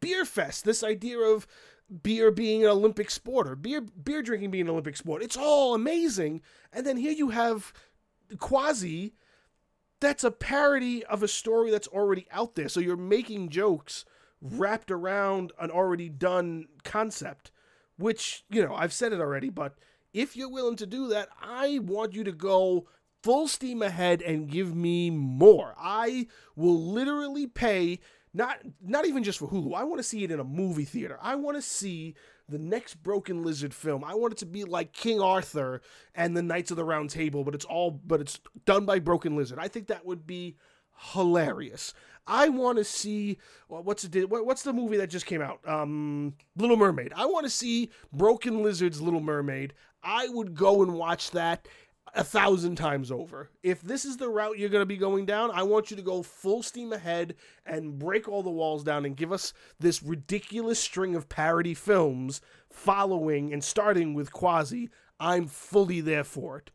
Beer 0.00 0.24
Fest, 0.24 0.64
this 0.64 0.82
idea 0.82 1.18
of 1.18 1.46
beer 2.02 2.32
being 2.32 2.64
an 2.64 2.70
Olympic 2.70 3.10
sport 3.10 3.48
or 3.48 3.54
beer 3.54 3.80
beer 3.80 4.20
drinking 4.22 4.50
being 4.50 4.66
an 4.66 4.70
Olympic 4.70 4.96
sport. 4.96 5.22
It's 5.22 5.36
all 5.36 5.74
amazing. 5.74 6.42
And 6.72 6.84
then 6.84 6.96
here 6.96 7.12
you 7.12 7.28
have 7.30 7.72
Quasi 8.38 9.14
that's 10.00 10.24
a 10.24 10.30
parody 10.30 11.04
of 11.06 11.22
a 11.22 11.28
story 11.28 11.70
that's 11.70 11.88
already 11.88 12.26
out 12.30 12.54
there. 12.54 12.68
So 12.68 12.80
you're 12.80 12.96
making 12.96 13.48
jokes 13.48 14.04
wrapped 14.40 14.90
around 14.90 15.52
an 15.58 15.70
already 15.70 16.08
done 16.08 16.66
concept, 16.84 17.50
which, 17.96 18.44
you 18.50 18.62
know, 18.62 18.74
I've 18.74 18.92
said 18.92 19.12
it 19.12 19.20
already, 19.20 19.48
but 19.48 19.76
if 20.16 20.34
you're 20.34 20.50
willing 20.50 20.76
to 20.76 20.86
do 20.86 21.08
that, 21.08 21.28
I 21.40 21.78
want 21.80 22.14
you 22.14 22.24
to 22.24 22.32
go 22.32 22.88
full 23.22 23.46
steam 23.46 23.82
ahead 23.82 24.22
and 24.22 24.48
give 24.48 24.74
me 24.74 25.10
more. 25.10 25.74
I 25.78 26.26
will 26.56 26.80
literally 26.80 27.46
pay 27.46 28.00
not 28.32 28.58
not 28.82 29.06
even 29.06 29.22
just 29.22 29.38
for 29.38 29.48
Hulu. 29.48 29.74
I 29.74 29.84
want 29.84 29.98
to 29.98 30.02
see 30.02 30.24
it 30.24 30.30
in 30.30 30.40
a 30.40 30.44
movie 30.44 30.86
theater. 30.86 31.18
I 31.20 31.34
want 31.34 31.58
to 31.58 31.62
see 31.62 32.14
the 32.48 32.58
next 32.58 33.02
Broken 33.02 33.42
Lizard 33.42 33.74
film. 33.74 34.04
I 34.04 34.14
want 34.14 34.32
it 34.32 34.38
to 34.38 34.46
be 34.46 34.64
like 34.64 34.94
King 34.94 35.20
Arthur 35.20 35.82
and 36.14 36.34
the 36.34 36.42
Knights 36.42 36.70
of 36.70 36.78
the 36.78 36.84
Round 36.84 37.10
Table, 37.10 37.44
but 37.44 37.54
it's 37.54 37.64
all 37.66 37.90
but 37.90 38.20
it's 38.20 38.40
done 38.64 38.86
by 38.86 38.98
Broken 38.98 39.36
Lizard. 39.36 39.58
I 39.58 39.68
think 39.68 39.88
that 39.88 40.06
would 40.06 40.26
be 40.26 40.56
hilarious. 41.12 41.94
I 42.26 42.48
want 42.48 42.78
to 42.78 42.84
see 42.84 43.38
what's 43.68 44.02
the 44.02 44.24
what's 44.24 44.62
the 44.62 44.72
movie 44.72 44.96
that 44.96 45.10
just 45.10 45.26
came 45.26 45.40
out? 45.40 45.60
Um, 45.66 46.34
Little 46.56 46.76
Mermaid. 46.76 47.12
I 47.14 47.26
want 47.26 47.44
to 47.44 47.50
see 47.50 47.90
Broken 48.12 48.62
Lizard's 48.62 49.00
Little 49.00 49.20
Mermaid. 49.20 49.74
I 50.02 50.28
would 50.28 50.54
go 50.54 50.82
and 50.82 50.94
watch 50.94 51.30
that 51.32 51.68
a 52.14 52.24
thousand 52.24 52.76
times 52.76 53.10
over. 53.10 53.50
If 53.62 53.82
this 53.82 54.04
is 54.04 54.16
the 54.16 54.28
route 54.28 54.58
you're 54.58 54.70
going 54.70 54.82
to 54.82 54.86
be 54.86 54.96
going 54.96 55.26
down, 55.26 55.50
I 55.50 55.62
want 55.62 55.90
you 55.90 55.96
to 55.96 56.02
go 56.02 56.22
full 56.22 56.62
steam 56.62 56.92
ahead 56.92 57.34
and 57.66 57.98
break 57.98 58.26
all 58.28 58.42
the 58.42 58.50
walls 58.50 58.82
down 58.82 59.04
and 59.04 59.16
give 59.16 59.32
us 59.32 59.52
this 59.78 60.02
ridiculous 60.02 60.80
string 60.80 61.14
of 61.14 61.28
parody 61.28 61.74
films 61.74 62.40
following 62.70 63.52
and 63.52 63.62
starting 63.62 64.14
with 64.14 64.32
Quasi. 64.32 64.88
I'm 65.20 65.46
fully 65.46 66.00
there 66.00 66.24
for 66.24 66.58
it. 66.58 66.70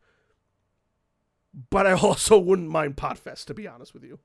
But 1.70 1.86
I 1.86 1.92
also 1.92 2.38
wouldn't 2.38 2.70
mind 2.70 2.96
Potfest, 2.96 3.46
to 3.46 3.54
be 3.54 3.66
honest 3.66 3.94
with 3.94 4.04
you. 4.04 4.18